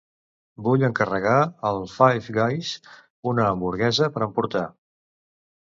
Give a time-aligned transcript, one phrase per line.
[0.67, 1.33] Vull encarregar
[1.71, 2.73] al Five Guys
[3.35, 4.67] una hamburguesa per emportar.